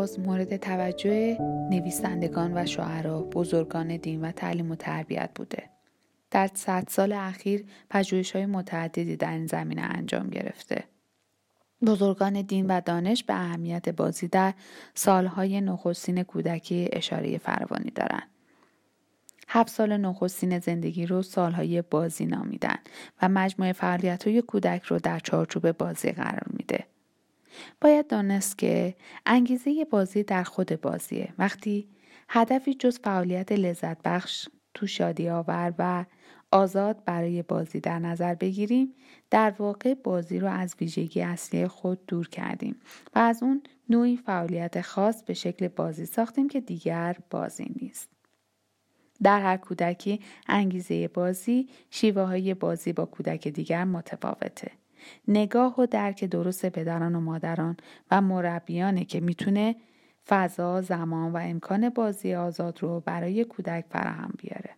بازی 0.00 0.12
از 0.12 0.16
دیرباز 0.16 0.28
مورد 0.28 0.56
توجه 0.56 1.38
نویسندگان 1.70 2.52
و 2.54 2.66
شاعرا 2.66 3.22
بزرگان 3.22 3.96
دین 3.96 4.20
و 4.20 4.32
تعلیم 4.32 4.70
و 4.70 4.74
تربیت 4.74 5.30
بوده 5.34 5.70
در 6.30 6.50
صد 6.54 6.84
سال 6.88 7.12
اخیر 7.12 7.64
پژوهش 7.90 8.36
های 8.36 8.46
متعددی 8.46 9.16
در 9.16 9.32
این 9.32 9.46
زمینه 9.46 9.82
انجام 9.82 10.28
گرفته 10.28 10.84
بزرگان 11.86 12.42
دین 12.42 12.66
و 12.66 12.80
دانش 12.80 13.24
به 13.24 13.34
اهمیت 13.34 13.88
بازی 13.88 14.28
در 14.28 14.54
سالهای 14.94 15.60
نخستین 15.60 16.22
کودکی 16.22 16.88
اشاره 16.92 17.38
فراوانی 17.38 17.90
دارند 17.90 18.28
هفت 19.48 19.70
سال 19.70 19.96
نخستین 19.96 20.58
زندگی 20.58 21.06
رو 21.06 21.22
سالهای 21.22 21.82
بازی 21.82 22.26
نامیدن 22.26 22.78
و 23.22 23.28
مجموعه 23.28 23.72
فعالیت 23.72 24.26
های 24.26 24.42
کودک 24.42 24.82
رو 24.82 24.98
در 24.98 25.18
چارچوب 25.18 25.72
بازی 25.72 26.12
قرار 26.12 26.46
میده. 26.50 26.59
باید 27.80 28.06
دانست 28.06 28.58
که 28.58 28.94
انگیزه 29.26 29.86
بازی 29.90 30.22
در 30.22 30.42
خود 30.42 30.80
بازیه 30.80 31.34
وقتی 31.38 31.88
هدفی 32.28 32.74
جز 32.74 32.98
فعالیت 32.98 33.52
لذت 33.52 34.02
بخش 34.02 34.48
تو 34.74 34.86
شادی 34.86 35.28
آور 35.28 35.74
و 35.78 36.04
آزاد 36.52 37.04
برای 37.04 37.42
بازی 37.42 37.80
در 37.80 37.98
نظر 37.98 38.34
بگیریم 38.34 38.94
در 39.30 39.54
واقع 39.58 39.94
بازی 39.94 40.38
رو 40.38 40.48
از 40.48 40.76
ویژگی 40.80 41.22
اصلی 41.22 41.66
خود 41.66 42.06
دور 42.06 42.28
کردیم 42.28 42.80
و 43.14 43.18
از 43.18 43.42
اون 43.42 43.62
نوعی 43.88 44.16
فعالیت 44.16 44.80
خاص 44.80 45.22
به 45.22 45.34
شکل 45.34 45.68
بازی 45.68 46.06
ساختیم 46.06 46.48
که 46.48 46.60
دیگر 46.60 47.16
بازی 47.30 47.74
نیست. 47.80 48.10
در 49.22 49.40
هر 49.40 49.56
کودکی 49.56 50.20
انگیزه 50.46 51.08
بازی 51.08 51.68
شیوه 51.90 52.22
های 52.22 52.54
بازی 52.54 52.92
با 52.92 53.04
کودک 53.04 53.48
دیگر 53.48 53.84
متفاوته. 53.84 54.70
نگاه 55.28 55.80
و 55.80 55.86
درک 55.86 56.24
درست 56.24 56.66
پدران 56.66 57.14
و 57.14 57.20
مادران 57.20 57.76
و 58.10 58.20
مربیانه 58.20 59.04
که 59.04 59.20
می‌تونه 59.20 59.76
فضا، 60.26 60.80
زمان 60.80 61.32
و 61.32 61.36
امکان 61.36 61.88
بازی 61.88 62.34
آزاد 62.34 62.82
رو 62.82 63.00
برای 63.00 63.44
کودک 63.44 63.84
فراهم 63.90 64.32
بیاره. 64.38 64.70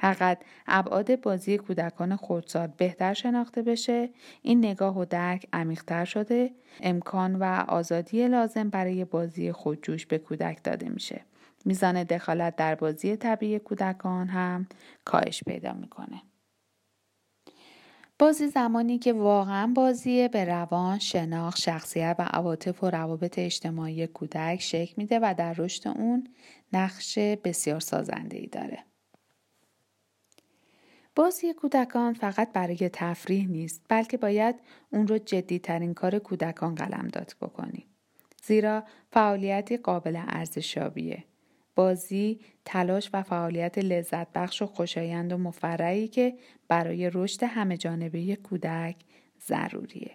حقیقت 0.00 0.38
ابعاد 0.66 1.20
بازی 1.20 1.58
کودکان 1.58 2.16
خردسال 2.16 2.66
بهتر 2.76 3.14
شناخته 3.14 3.62
بشه 3.62 4.10
این 4.42 4.58
نگاه 4.58 4.98
و 4.98 5.04
درک 5.04 5.46
عمیقتر 5.52 6.04
شده 6.04 6.50
امکان 6.80 7.36
و 7.36 7.44
آزادی 7.68 8.28
لازم 8.28 8.68
برای 8.68 9.04
بازی 9.04 9.52
خودجوش 9.52 10.06
به 10.06 10.18
کودک 10.18 10.64
داده 10.64 10.88
میشه 10.88 11.20
میزان 11.64 12.02
دخالت 12.02 12.56
در 12.56 12.74
بازی 12.74 13.16
طبیعی 13.16 13.58
کودکان 13.58 14.28
هم 14.28 14.66
کاهش 15.04 15.44
پیدا 15.44 15.72
می‌کنه 15.72 16.22
بازی 18.18 18.48
زمانی 18.48 18.98
که 18.98 19.12
واقعا 19.12 19.66
بازیه 19.66 20.28
به 20.28 20.44
روان، 20.44 20.98
شناخت، 20.98 21.58
شخصیت 21.58 22.16
و 22.18 22.22
عواطف 22.22 22.84
و 22.84 22.90
روابط 22.90 23.38
اجتماعی 23.38 24.06
کودک 24.06 24.60
شکل 24.60 24.94
میده 24.96 25.18
و 25.18 25.34
در 25.38 25.52
رشد 25.52 25.88
اون 25.88 26.28
نقش 26.72 27.18
بسیار 27.18 27.80
سازنده 27.80 28.36
ای 28.36 28.46
داره. 28.46 28.84
بازی 31.16 31.52
کودکان 31.52 32.12
فقط 32.12 32.52
برای 32.52 32.90
تفریح 32.92 33.48
نیست 33.48 33.82
بلکه 33.88 34.16
باید 34.16 34.54
اون 34.90 35.06
رو 35.06 35.18
جدیترین 35.18 35.94
کار 35.94 36.18
کودکان 36.18 36.74
قلمداد 36.74 37.34
بکنیم. 37.40 37.84
زیرا 38.42 38.84
فعالیتی 39.12 39.76
قابل 39.76 40.16
ارزشابیه. 40.26 41.24
بازی، 41.78 42.40
تلاش 42.64 43.10
و 43.12 43.22
فعالیت 43.22 43.78
لذت 43.78 44.32
بخش 44.32 44.62
و 44.62 44.66
خوشایند 44.66 45.32
و 45.32 45.38
مفرعی 45.38 46.08
که 46.08 46.34
برای 46.68 47.10
رشد 47.14 47.42
همه 47.42 47.76
جانبه 47.76 48.36
کودک 48.36 48.96
ضروریه. 49.40 50.10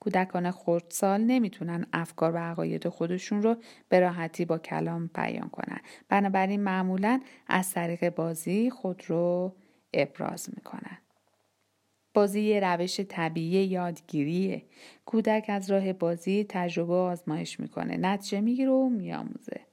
کودکان 0.00 0.50
خردسال 0.50 1.20
نمی‌تونن 1.20 1.86
افکار 1.92 2.34
و 2.34 2.38
عقاید 2.38 2.88
خودشون 2.88 3.42
رو 3.42 3.56
به 3.88 4.00
راحتی 4.00 4.44
با 4.44 4.58
کلام 4.58 5.10
بیان 5.14 5.48
کنن. 5.48 5.80
بنابراین 6.08 6.60
معمولا 6.60 7.20
از 7.46 7.72
طریق 7.72 8.14
بازی 8.14 8.70
خود 8.70 9.02
رو 9.06 9.56
ابراز 9.94 10.48
می‌کنن. 10.56 10.98
بازی 12.14 12.40
یه 12.40 12.60
روش 12.60 13.00
طبیعی 13.00 13.66
یادگیریه. 13.66 14.62
کودک 15.04 15.44
از 15.48 15.70
راه 15.70 15.92
بازی 15.92 16.46
تجربه 16.48 16.94
آزمایش 16.94 17.60
می‌کنه. 17.60 17.96
نتیجه 17.96 18.40
می‌گیره 18.40 18.70
و 18.70 18.88
میآموزه. 18.88 19.69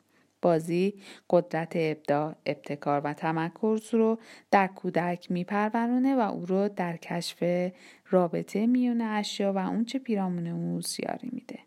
بازی 0.47 0.93
قدرت 1.29 1.71
ابداع، 1.75 2.35
ابتکار 2.45 3.01
و 3.03 3.13
تمرکز 3.13 3.93
رو 3.93 4.19
در 4.51 4.67
کودک 4.67 5.31
میپرورونه 5.31 6.15
و 6.15 6.19
او 6.19 6.45
رو 6.45 6.69
در 6.69 6.97
کشف 6.97 7.71
رابطه 8.09 8.67
میون 8.67 9.01
اشیا 9.01 9.53
و 9.53 9.57
اونچه 9.57 9.99
پیرامون 9.99 10.47
او 10.47 10.81
سیاری 10.81 11.29
میده. 11.31 11.59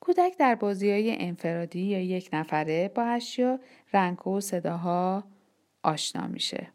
کودک 0.00 0.36
در 0.38 0.54
بازی 0.54 0.90
های 0.90 1.16
انفرادی 1.18 1.80
یا 1.80 2.00
یک 2.00 2.30
نفره 2.32 2.90
با 2.94 3.02
اشیا، 3.02 3.58
رنگ 3.92 4.26
و 4.26 4.40
صداها 4.40 5.24
آشنا 5.82 6.26
میشه. 6.26 6.68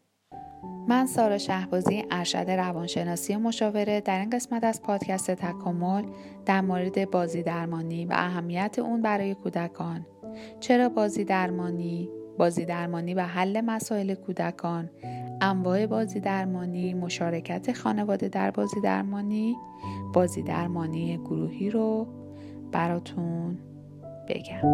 من 0.88 1.06
سارا 1.06 1.38
شهبازی 1.38 2.04
ارشد 2.10 2.50
روانشناسی 2.50 3.36
مشاوره 3.36 4.00
در 4.00 4.20
این 4.20 4.30
قسمت 4.30 4.64
از 4.64 4.82
پادکست 4.82 5.30
تکامل 5.30 6.04
در 6.46 6.60
مورد 6.60 7.10
بازی 7.10 7.42
درمانی 7.42 8.06
و 8.06 8.12
اهمیت 8.12 8.78
اون 8.78 9.02
برای 9.02 9.34
کودکان 9.34 10.06
چرا 10.60 10.88
بازی 10.88 11.24
درمانی 11.24 12.08
بازی 12.38 12.64
درمانی 12.64 13.14
و 13.14 13.20
حل 13.20 13.60
مسائل 13.60 14.14
کودکان 14.14 14.90
انواع 15.40 15.86
بازی 15.86 16.20
درمانی 16.20 16.94
مشارکت 16.94 17.72
خانواده 17.72 18.28
در 18.28 18.50
بازی 18.50 18.80
درمانی 18.80 19.56
بازی 20.12 20.42
درمانی 20.42 21.18
گروهی 21.18 21.70
رو 21.70 22.06
براتون 22.72 23.58
بگم. 24.28 24.66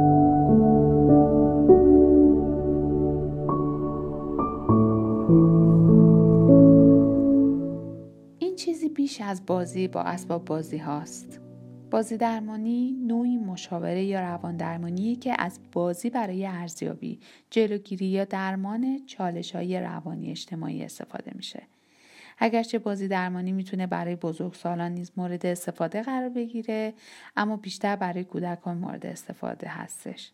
این 8.39 8.57
چیزی 8.57 8.89
بیش 8.89 9.21
از 9.21 9.47
بازی 9.47 9.89
با 9.89 10.01
اسباب 10.01 10.45
بازی 10.45 10.79
هاست. 10.79 11.48
بازی 11.91 12.17
درمانی 12.17 12.93
نوعی 13.07 13.37
مشاوره 13.37 14.05
یا 14.05 14.21
روان 14.21 14.57
درمانی 14.57 15.17
که 15.17 15.35
از 15.39 15.61
بازی 15.73 16.11
برای 16.11 16.47
ارزیابی، 16.47 17.21
جلوگیری 17.51 18.07
یا 18.07 18.25
درمان 18.25 19.07
چالش 19.07 19.55
های 19.55 19.81
روانی 19.81 20.31
اجتماعی 20.31 20.85
استفاده 20.85 21.33
میشه. 21.35 21.63
اگرچه 22.39 22.79
بازی 22.79 23.09
درمانی 23.09 23.53
می‌تونه 23.53 23.87
برای 23.87 24.17
بزرگسالان 24.17 24.93
نیز 24.93 25.13
مورد 25.17 25.47
استفاده 25.47 26.03
قرار 26.03 26.29
بگیره 26.29 26.95
اما 27.37 27.57
بیشتر 27.57 27.97
برای 27.97 28.25
کودکان 28.25 28.79
مورد 28.79 29.07
استفاده 29.07 29.69
هستش. 29.69 30.33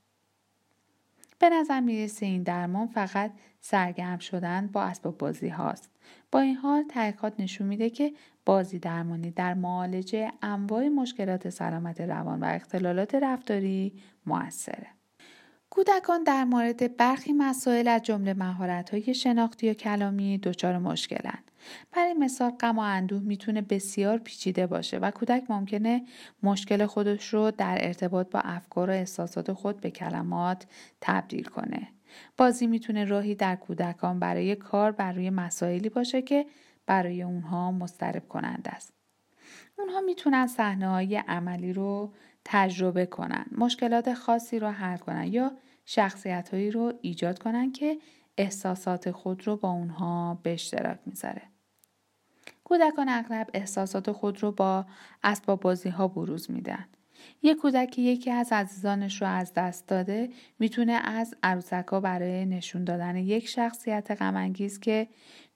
به 1.39 1.49
نظر 1.49 1.81
می‌رسه 1.81 2.27
این 2.27 2.43
درمان 2.43 2.87
فقط 2.87 3.33
سرگرم 3.61 4.19
شدن 4.19 4.67
با 4.67 4.83
اسباب 4.83 5.19
بازی 5.19 5.49
هاست. 5.49 5.94
با 6.33 6.41
این 6.41 6.57
حال 6.57 6.83
تحقیقات 6.83 7.35
نشون 7.39 7.67
میده 7.67 7.91
که 7.91 8.13
بازی 8.47 8.79
درمانی 8.79 9.31
در 9.31 9.55
معالجه 9.55 10.33
انواع 10.43 10.89
مشکلات 10.89 11.49
سلامت 11.49 12.01
روان 12.01 12.41
و 12.41 12.45
اختلالات 12.45 13.15
رفتاری 13.15 13.93
موثره. 14.27 14.87
کودکان 15.71 16.23
در 16.25 16.45
مورد 16.45 16.97
برخی 16.97 17.33
مسائل 17.33 17.89
از 17.89 18.03
جمله 18.03 18.35
مهارت‌های 18.35 19.15
شناختی 19.15 19.71
و 19.71 19.75
کلامی 19.75 20.39
دچار 20.39 20.79
مشکلن. 20.79 21.39
برای 21.93 22.15
مثال 22.15 22.51
غم 22.51 22.79
و 22.79 22.83
اندوه 22.83 23.23
می‌تونه 23.23 23.61
بسیار 23.61 24.19
پیچیده 24.19 24.67
باشه 24.67 24.99
و 24.99 25.11
کودک 25.11 25.51
ممکنه 25.51 26.05
مشکل 26.43 26.87
خودش 26.87 27.29
رو 27.29 27.51
در 27.51 27.79
ارتباط 27.81 28.31
با 28.31 28.41
افکار 28.41 28.91
و 28.91 28.93
احساسات 28.93 29.53
خود 29.53 29.81
به 29.81 29.91
کلمات 29.91 30.67
تبدیل 31.01 31.45
کنه. 31.45 31.89
بازی 32.37 32.67
می‌تونه 32.67 33.05
راهی 33.05 33.35
در 33.35 33.57
کودکان 33.57 34.19
برای 34.19 34.57
کار 34.57 34.93
بر 34.93 35.13
روی 35.13 35.31
مسائلی 35.31 35.89
باشه 35.89 36.23
که 36.23 36.47
برای 36.87 37.23
اونها 37.23 37.73
مسترب 37.73 38.29
کننده 38.29 38.71
است. 38.71 38.93
اونها 39.79 40.01
می‌تونن 40.01 40.47
صحنه 40.47 40.89
های 40.89 41.17
عملی 41.17 41.73
رو 41.73 42.13
تجربه 42.45 43.07
کنن، 43.07 43.47
مشکلات 43.59 44.15
خاصی 44.15 44.59
رو 44.59 44.69
حل 44.69 44.97
کنن 44.97 45.27
یا 45.33 45.53
شخصیت 45.85 46.49
هایی 46.49 46.71
رو 46.71 46.93
ایجاد 47.01 47.39
کنن 47.39 47.73
که 47.73 47.99
احساسات 48.39 49.11
خود 49.11 49.47
رو 49.47 49.57
با 49.57 49.71
اونها 49.71 50.41
به 50.43 50.53
اشتراک 50.53 50.99
می‌ذاره. 51.07 51.43
کودکان 52.65 53.09
اغلب 53.09 53.51
احساسات 53.55 54.13
خود 54.13 54.43
رو 54.43 54.53
با 54.53 54.87
اسباب 55.23 55.61
بازی 55.61 55.89
ها 55.89 56.09
بروز 56.09 56.51
میدن. 56.51 56.85
یک 57.43 57.57
کودک 57.57 57.99
یکی 57.99 58.31
از 58.31 58.53
عزیزانش 58.53 59.23
رو 59.23 59.29
از 59.29 59.55
دست 59.55 59.89
داده 59.89 60.31
می‌تونه 60.59 60.93
از 60.93 61.35
عروسک 61.43 61.91
برای 61.91 62.47
نشون 62.47 62.85
دادن 62.85 63.17
یک 63.17 63.49
شخصیت 63.49 64.11
غمانگیز 64.11 64.81
که 64.81 65.09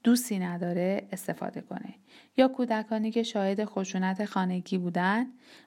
دوستی 0.04 0.38
نداره 0.38 1.08
استفاده 1.12 1.60
کنه. 1.60 1.94
یا 2.36 2.48
کودکانی 2.48 3.10
که 3.10 3.22
شاهد 3.22 3.64
خشونت 3.64 4.24
خانگی 4.24 4.78
بودن 4.78 5.26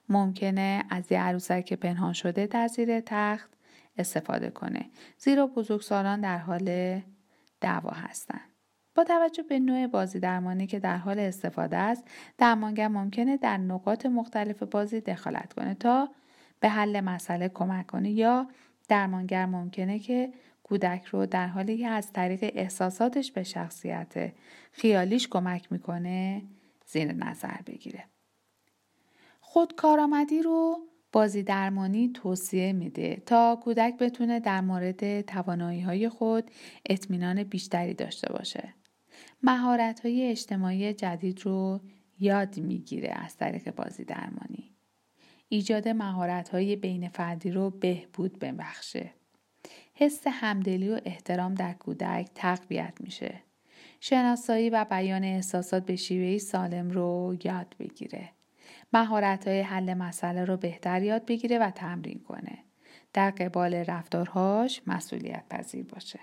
ممکنه 0.10 0.84
از 0.90 1.12
یه 1.12 1.20
عروسک 1.20 1.74
پنهان 1.74 2.14
شده 2.14 2.46
در 2.46 2.68
زیر 2.68 3.00
تخت 3.00 3.50
استفاده 3.98 4.50
کنه. 4.50 4.90
زیرا 5.18 5.48
بزرگسالان 5.48 6.22
در 6.22 6.38
حال 6.38 7.02
دعوا 7.62 7.92
هستند 7.92 8.51
با 8.96 9.04
توجه 9.04 9.44
به 9.44 9.60
نوع 9.60 9.88
بازی 9.88 10.20
درمانی 10.20 10.68
که 10.68 10.80
در 10.80 10.98
حال 10.98 11.20
استفاده 11.20 11.78
است 11.78 12.04
درمانگر 12.38 12.88
ممکنه 12.88 13.38
در 13.38 13.58
نقاط 13.58 14.06
مختلف 14.06 14.64
بازی 14.64 15.02
دخالت 15.02 15.54
کنه 15.54 15.74
تا 15.74 16.10
به 16.60 16.70
حل 16.70 17.00
مسئله 17.02 17.50
کمک 17.50 17.88
کنه 17.88 18.12
یا 18.12 18.48
درمانگر 18.88 19.46
ممکنه 19.46 20.00
که 20.00 20.34
کودک 20.64 21.06
رو 21.06 21.26
در 21.26 21.48
حالی 21.48 21.78
که 21.78 21.88
از 21.88 22.14
طریق 22.14 22.52
احساساتش 22.56 23.32
به 23.32 23.44
شخصیت 23.44 24.34
خیالیش 24.72 25.28
کمک 25.28 25.72
می‌کنه 25.72 26.42
زیر 26.86 27.14
نظر 27.14 27.62
بگیره. 27.68 28.04
خودکارآمدی 29.40 30.42
رو 30.42 30.80
بازی 31.12 31.44
درمانی 31.44 32.12
توصیه 32.14 32.74
میده 32.74 33.22
تا 33.26 33.60
کودک 33.64 33.98
بتونه 33.98 34.40
در 34.40 34.62
مورد 34.62 35.22
توانایی 35.22 35.82
های 35.82 36.10
خود 36.10 36.52
اطمینان 36.90 37.44
بیشتری 37.44 37.94
داشته 37.94 38.34
باشه. 38.34 38.74
مهارت 39.44 40.00
های 40.00 40.30
اجتماعی 40.32 40.94
جدید 40.94 41.46
رو 41.46 41.80
یاد 42.20 42.60
می‌گیره 42.60 43.10
از 43.10 43.38
طریق 43.38 43.76
بازی 43.76 44.04
درمانی. 44.04 44.72
ایجاد 45.50 45.88
مهارت 45.88 46.50
های 46.50 46.76
بین 46.76 47.10
فردی 47.10 47.52
رو 47.52 47.70
بهبود 47.70 48.40
ببخشه. 48.40 49.12
حس 49.94 50.24
همدلی 50.28 50.90
و 50.90 51.00
احترام 51.06 51.54
در 51.54 51.74
کودک 51.74 52.30
تقویت 52.36 52.94
میشه. 53.00 53.42
شناسایی 54.00 54.70
و 54.70 54.86
بیان 54.86 55.24
احساسات 55.24 55.86
به 55.86 55.96
شیوهی 55.96 56.40
سالم 56.40 56.92
رو 56.92 57.38
یاد 57.44 57.76
بگیره. 57.80 58.30
مهارت 58.94 59.48
های 59.48 59.62
حل 59.62 59.94
مسئله 59.94 60.46
رو 60.46 60.58
بهتر 60.58 61.04
یاد 61.04 61.26
بگیره 61.26 61.60
و 61.60 61.72
تمرین 61.72 62.20
کنه. 62.20 62.58
در 63.14 63.32
قبال 63.32 63.74
رفتارهاش 63.74 64.82
مسئولیت 64.88 65.44
پذیر 65.50 65.86
باشه. 65.86 66.20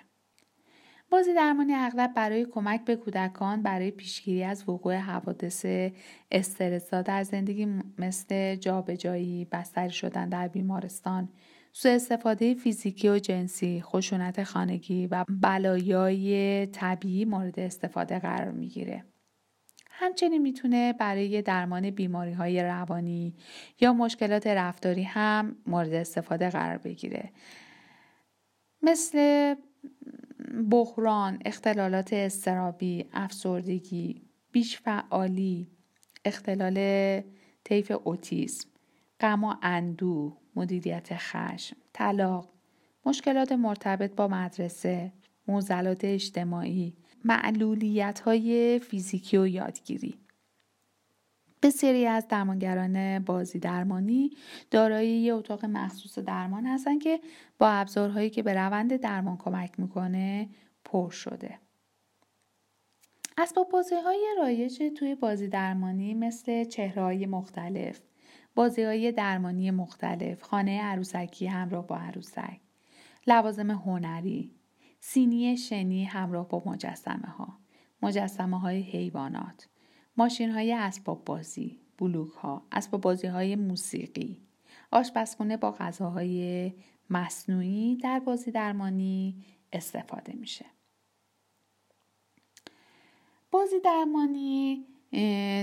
بازی 1.10 1.34
درمانی 1.34 1.74
اغلب 1.74 2.14
برای 2.14 2.44
کمک 2.44 2.84
به 2.84 2.96
کودکان 2.96 3.62
برای 3.62 3.90
پیشگیری 3.90 4.44
از 4.44 4.68
وقوع 4.68 4.96
حوادث 4.96 5.66
استرسا 6.30 7.02
در 7.02 7.22
زندگی 7.22 7.68
مثل 7.98 8.56
جابجایی، 8.56 9.44
بستری 9.44 9.90
شدن 9.90 10.28
در 10.28 10.48
بیمارستان، 10.48 11.28
سوء 11.72 11.92
استفاده 11.92 12.54
فیزیکی 12.54 13.08
و 13.08 13.18
جنسی، 13.18 13.82
خشونت 13.82 14.44
خانگی 14.44 15.06
و 15.06 15.24
بلایای 15.28 16.66
طبیعی 16.66 17.24
مورد 17.24 17.60
استفاده 17.60 18.18
قرار 18.18 18.50
می‌گیره. 18.50 19.04
همچنین 19.90 20.42
می‌تونه 20.42 20.92
برای 20.92 21.42
درمان 21.42 21.90
بیماری 21.90 22.32
های 22.32 22.62
روانی 22.62 23.34
یا 23.80 23.92
مشکلات 23.92 24.46
رفتاری 24.46 25.02
هم 25.02 25.56
مورد 25.66 25.92
استفاده 25.92 26.50
قرار 26.50 26.78
بگیره. 26.78 27.32
مثل 28.82 29.54
بحران، 30.70 31.38
اختلالات 31.44 32.12
استرابی، 32.12 33.04
افسردگی، 33.12 34.22
بیش 34.52 34.78
فعالی، 34.78 35.70
اختلال 36.24 36.78
طیف 37.64 37.92
اوتیسم، 38.04 38.68
غم 39.20 39.44
و 39.44 39.54
اندوه، 39.62 40.36
مدیریت 40.56 41.08
خشم، 41.12 41.76
طلاق، 41.92 42.48
مشکلات 43.06 43.52
مرتبط 43.52 44.14
با 44.14 44.28
مدرسه، 44.28 45.12
موزلات 45.48 46.04
اجتماعی، 46.04 46.96
معلولیت 47.24 48.20
های 48.20 48.78
فیزیکی 48.78 49.36
و 49.36 49.46
یادگیری. 49.46 50.18
بسیاری 51.62 52.06
از 52.06 52.28
درمانگران 52.28 53.18
بازی 53.18 53.58
درمانی 53.58 54.30
دارای 54.70 55.08
یه 55.08 55.34
اتاق 55.34 55.64
مخصوص 55.64 56.18
درمان 56.18 56.66
هستن 56.66 56.98
که 56.98 57.20
با 57.58 57.68
ابزارهایی 57.68 58.30
که 58.30 58.42
به 58.42 58.54
روند 58.54 58.96
درمان 58.96 59.36
کمک 59.36 59.80
می‌کنه 59.80 60.48
پر 60.84 61.10
شده. 61.10 61.58
اسباب 63.38 63.68
بازی 63.68 63.94
های 63.94 64.34
رایج 64.38 64.82
توی 64.96 65.14
بازی 65.14 65.48
درمانی 65.48 66.14
مثل 66.14 66.64
چهره 66.64 67.02
های 67.02 67.26
مختلف، 67.26 68.00
بازی 68.54 68.82
های 68.82 69.12
درمانی 69.12 69.70
مختلف، 69.70 70.42
خانه 70.42 70.82
عروسکی 70.82 71.46
همراه 71.46 71.86
با 71.86 71.96
عروسک، 71.96 72.60
لوازم 73.26 73.70
هنری، 73.70 74.50
سینی 75.00 75.56
شنی 75.56 76.04
همراه 76.04 76.48
با 76.48 76.62
مجسمه 76.66 77.28
ها، 77.28 77.58
مجسمه 78.02 78.60
های 78.60 78.80
حیوانات، 78.80 79.68
ماشین 80.18 80.50
های 80.50 80.72
اسباب 80.72 81.24
بازی، 81.24 81.78
بلوک 81.98 82.32
ها، 82.32 82.62
اسباب 82.72 83.00
بازی 83.00 83.26
های 83.26 83.56
موسیقی، 83.56 84.40
آشپزخونه 84.90 85.56
با 85.56 85.72
غذاهای 85.72 86.72
مصنوعی 87.10 87.96
در 87.96 88.18
بازی 88.18 88.50
درمانی 88.50 89.44
استفاده 89.72 90.32
میشه. 90.32 90.64
بازی 93.50 93.80
درمانی 93.80 94.84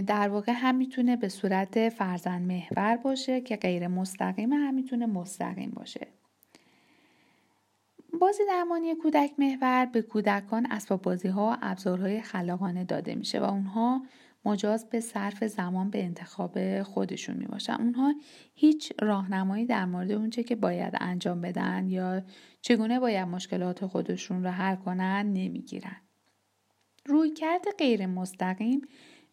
در 0.08 0.30
واقع 0.30 0.52
هم 0.52 0.76
می‌تونه 0.76 1.16
به 1.16 1.30
صورت 1.30 1.90
فرزند 1.90 2.48
محور 2.48 2.98
باشه 2.98 3.42
که 3.42 3.56
غیر 3.56 3.88
مستقیم 3.88 4.54
هم 4.54 4.74
می‌تونه 4.74 5.06
مستقیم 5.06 5.72
باشه. 5.72 6.08
بازی 8.20 8.44
درمانی 8.48 8.96
کودک 8.96 9.32
محور 9.38 9.86
به 9.86 10.02
کودکان 10.02 10.66
اسباب 10.72 11.02
بازی 11.02 11.28
ها 11.28 11.52
و 11.52 11.58
ابزارهای 11.62 12.22
خلاقانه 12.22 12.84
داده 12.84 13.16
میشه 13.16 13.40
و 13.40 13.44
اونها 13.44 14.02
مجاز 14.46 14.90
به 14.90 15.00
صرف 15.00 15.44
زمان 15.44 15.90
به 15.90 16.04
انتخاب 16.04 16.84
خودشون 16.84 17.38
می 17.38 17.46
باشن. 17.46 17.74
اونها 17.74 18.14
هیچ 18.56 18.94
راهنمایی 19.02 19.66
در 19.66 19.86
مورد 19.86 20.12
اونچه 20.12 20.44
که 20.44 20.56
باید 20.56 20.94
انجام 21.00 21.42
بدن 21.42 21.88
یا 21.88 22.22
چگونه 22.62 23.00
باید 23.00 23.28
مشکلات 23.28 23.86
خودشون 23.86 24.44
رو 24.44 24.50
حل 24.50 24.76
کنن 24.76 25.34
نمی‌گیرن. 25.34 25.98
رویکرد 27.06 27.66
غیر 27.78 28.06
مستقیم 28.06 28.82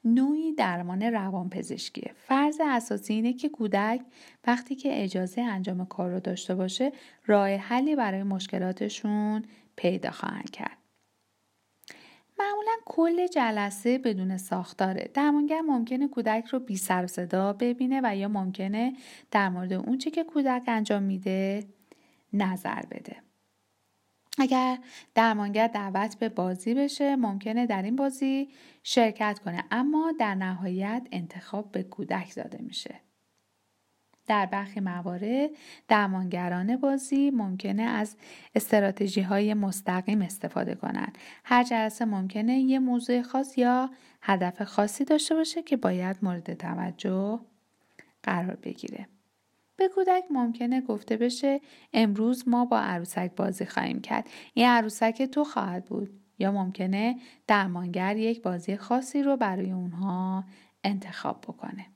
نوعی 0.04 0.52
درمان 0.52 1.02
روانپزشکیه 1.02 2.10
فرض 2.16 2.60
اساسی 2.64 3.14
اینه 3.14 3.32
که 3.32 3.48
کودک 3.48 4.00
وقتی 4.46 4.74
که 4.74 5.04
اجازه 5.04 5.40
انجام 5.40 5.86
کار 5.86 6.10
رو 6.10 6.20
داشته 6.20 6.54
باشه 6.54 6.92
راه 7.26 7.48
حلی 7.48 7.96
برای 7.96 8.22
مشکلاتشون 8.22 9.42
پیدا 9.76 10.10
خواهند 10.10 10.50
کرد 10.50 10.81
معمولا 12.38 12.72
کل 12.84 13.26
جلسه 13.26 13.98
بدون 13.98 14.36
ساختاره. 14.36 15.10
درمانگر 15.14 15.60
ممکنه 15.60 16.08
کودک 16.08 16.46
رو 16.46 16.58
بی 16.58 16.76
سر 16.76 17.06
صدا 17.06 17.52
ببینه 17.52 18.00
و 18.04 18.16
یا 18.16 18.28
ممکنه 18.28 18.92
در 19.30 19.48
مورد 19.48 19.72
اونچه 19.72 20.10
که 20.10 20.24
کودک 20.24 20.62
انجام 20.66 21.02
میده 21.02 21.64
نظر 22.32 22.82
بده. 22.90 23.16
اگر 24.38 24.78
درمانگر 25.14 25.66
دعوت 25.66 26.18
به 26.18 26.28
بازی 26.28 26.74
بشه 26.74 27.16
ممکنه 27.16 27.66
در 27.66 27.82
این 27.82 27.96
بازی 27.96 28.48
شرکت 28.82 29.38
کنه 29.44 29.64
اما 29.70 30.12
در 30.18 30.34
نهایت 30.34 31.06
انتخاب 31.12 31.72
به 31.72 31.82
کودک 31.82 32.34
داده 32.34 32.62
میشه. 32.62 33.00
در 34.32 34.46
برخی 34.46 34.80
موارد 34.80 35.50
درمانگران 35.88 36.76
بازی 36.76 37.30
ممکنه 37.30 37.82
از 37.82 38.16
استراتژی 38.54 39.20
های 39.20 39.54
مستقیم 39.54 40.22
استفاده 40.22 40.74
کنند. 40.74 41.18
هر 41.44 41.64
جلسه 41.64 42.04
ممکنه 42.04 42.58
یه 42.58 42.78
موضوع 42.78 43.22
خاص 43.22 43.58
یا 43.58 43.90
هدف 44.22 44.62
خاصی 44.62 45.04
داشته 45.04 45.34
باشه 45.34 45.62
که 45.62 45.76
باید 45.76 46.16
مورد 46.22 46.54
توجه 46.54 47.40
قرار 48.22 48.56
بگیره. 48.62 49.06
به 49.76 49.88
کودک 49.88 50.24
ممکنه 50.30 50.80
گفته 50.80 51.16
بشه 51.16 51.60
امروز 51.92 52.48
ما 52.48 52.64
با 52.64 52.80
عروسک 52.80 53.30
بازی 53.36 53.66
خواهیم 53.66 54.00
کرد. 54.00 54.28
این 54.54 54.66
عروسک 54.66 55.22
تو 55.22 55.44
خواهد 55.44 55.84
بود. 55.84 56.10
یا 56.38 56.52
ممکنه 56.52 57.16
درمانگر 57.46 58.16
یک 58.16 58.42
بازی 58.42 58.76
خاصی 58.76 59.22
رو 59.22 59.36
برای 59.36 59.72
اونها 59.72 60.44
انتخاب 60.84 61.40
بکنه. 61.40 61.91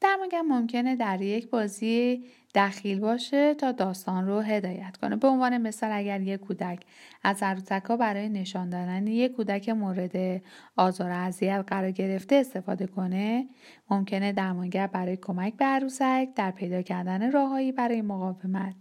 درمانگر 0.00 0.42
ممکنه 0.42 0.96
در 0.96 1.20
یک 1.20 1.50
بازی 1.50 2.24
دخیل 2.54 3.00
باشه 3.00 3.54
تا 3.54 3.72
داستان 3.72 4.26
رو 4.26 4.40
هدایت 4.40 4.96
کنه. 4.96 5.16
به 5.16 5.28
عنوان 5.28 5.58
مثال 5.58 5.90
اگر 5.92 6.20
یک 6.20 6.40
کودک 6.40 6.84
از 7.22 7.42
عروسک 7.42 7.84
ها 7.88 7.96
برای 7.96 8.28
نشان 8.28 8.70
دادن 8.70 9.06
یک 9.06 9.32
کودک 9.32 9.68
مورد 9.68 10.42
آزار 10.76 11.10
و 11.10 11.14
اذیت 11.14 11.64
قرار 11.66 11.90
گرفته 11.90 12.36
استفاده 12.36 12.86
کنه 12.86 13.48
ممکنه 13.90 14.32
درمانگر 14.32 14.86
برای 14.86 15.16
کمک 15.16 15.56
به 15.56 15.64
عروسک 15.64 16.28
در 16.36 16.50
پیدا 16.50 16.82
کردن 16.82 17.32
راههایی 17.32 17.72
برای 17.72 18.02
مقاومت 18.02 18.76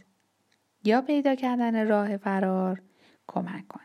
یا 0.83 1.01
پیدا 1.01 1.35
کردن 1.35 1.87
راه 1.87 2.17
فرار 2.17 2.81
کمک 3.27 3.67
کنه. 3.67 3.83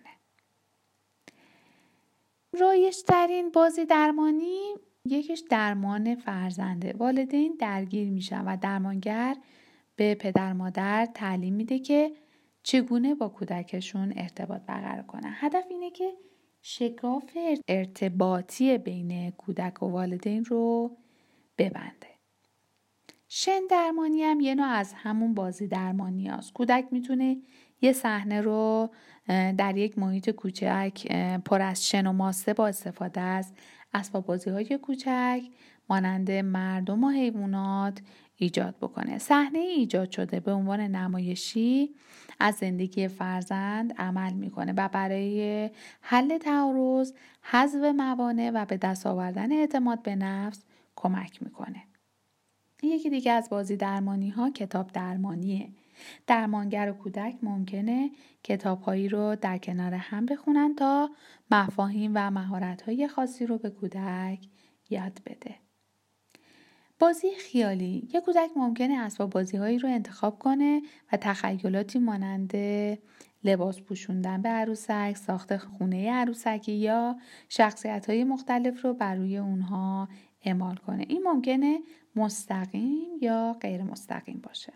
رایشترین 2.60 3.50
بازی 3.50 3.84
درمانی 3.84 4.74
یکیش 5.08 5.42
درمان 5.50 6.14
فرزنده. 6.14 6.94
والدین 6.98 7.56
درگیر 7.60 8.10
میشن 8.10 8.44
و 8.44 8.56
درمانگر 8.56 9.36
به 9.96 10.14
پدر 10.14 10.52
مادر 10.52 11.08
تعلیم 11.14 11.54
میده 11.54 11.78
که 11.78 12.12
چگونه 12.62 13.14
با 13.14 13.28
کودکشون 13.28 14.12
ارتباط 14.16 14.62
برقرار 14.62 15.02
کنن. 15.02 15.32
هدف 15.34 15.64
اینه 15.70 15.90
که 15.90 16.12
شکاف 16.62 17.36
ارتباطی 17.68 18.78
بین 18.78 19.30
کودک 19.30 19.82
و 19.82 19.86
والدین 19.86 20.44
رو 20.44 20.96
ببنده. 21.58 22.14
شن 23.28 23.60
درمانی 23.70 24.22
هم 24.22 24.40
یه 24.40 24.54
نوع 24.54 24.66
از 24.66 24.92
همون 24.96 25.34
بازی 25.34 25.66
درمانی 25.66 26.28
هست. 26.28 26.52
کودک 26.52 26.86
می‌تونه 26.90 27.36
یه 27.80 27.92
صحنه 27.92 28.40
رو 28.40 28.90
در 29.28 29.76
یک 29.76 29.98
محیط 29.98 30.30
کوچک 30.30 31.12
پر 31.44 31.62
از 31.62 31.88
شن 31.88 32.06
و 32.06 32.12
ماسه 32.12 32.54
با 32.54 32.66
استفاده 32.66 33.20
از 33.20 33.52
اسباب 33.94 34.26
بازی 34.26 34.50
های 34.50 34.78
کوچک 34.78 35.42
مانند 35.88 36.30
مردم 36.30 37.04
و 37.04 37.10
حیوانات 37.10 38.00
ایجاد 38.36 38.76
بکنه. 38.76 39.18
صحنه 39.18 39.58
ایجاد 39.58 40.10
شده 40.10 40.40
به 40.40 40.52
عنوان 40.52 40.80
نمایشی 40.80 41.94
از 42.40 42.54
زندگی 42.54 43.08
فرزند 43.08 43.92
عمل 43.98 44.32
می‌کنه 44.32 44.72
و 44.76 44.88
برای 44.88 45.70
حل 46.00 46.38
تعارض 46.38 47.12
حذف 47.40 47.84
موانع 47.96 48.50
و 48.54 48.64
به 48.64 48.76
دست 48.76 49.06
آوردن 49.06 49.52
اعتماد 49.52 50.02
به 50.02 50.16
نفس 50.16 50.64
کمک 50.96 51.42
می‌کنه. 51.42 51.82
یکی 52.82 53.10
دیگه 53.10 53.32
از 53.32 53.50
بازی 53.50 53.76
درمانی 53.76 54.30
ها 54.30 54.50
کتاب 54.50 54.92
درمانیه. 54.92 55.68
درمانگر 56.26 56.90
و 56.90 56.92
کودک 56.92 57.34
ممکنه 57.42 58.10
کتابهایی 58.42 59.08
رو 59.08 59.36
در 59.36 59.58
کنار 59.58 59.94
هم 59.94 60.26
بخونن 60.26 60.74
تا 60.74 61.10
مفاهیم 61.50 62.12
و 62.14 62.30
مهارت‌های 62.30 63.08
خاصی 63.08 63.46
رو 63.46 63.58
به 63.58 63.70
کودک 63.70 64.38
یاد 64.90 65.20
بده. 65.26 65.54
بازی 66.98 67.28
خیالی 67.38 68.08
یک 68.14 68.24
کودک 68.24 68.50
ممکنه 68.56 68.94
اسباب 68.98 69.30
بازی 69.30 69.56
هایی 69.56 69.78
رو 69.78 69.88
انتخاب 69.88 70.38
کنه 70.38 70.82
و 71.12 71.16
تخیلاتی 71.16 71.98
مانند 71.98 72.52
لباس 73.44 73.80
پوشوندن 73.80 74.42
به 74.42 74.48
عروسک، 74.48 75.16
ساخت 75.16 75.56
خونه 75.56 76.12
عروسکی 76.12 76.72
یا 76.72 77.16
شخصیت 77.48 78.10
های 78.10 78.24
مختلف 78.24 78.84
رو 78.84 78.94
بر 78.94 79.14
روی 79.14 79.36
اونها 79.36 80.08
اعمال 80.42 80.76
کنه. 80.76 81.04
این 81.08 81.22
ممکنه 81.22 81.78
مستقیم 82.16 83.08
یا 83.20 83.56
غیر 83.60 83.82
مستقیم 83.82 84.40
باشه. 84.42 84.72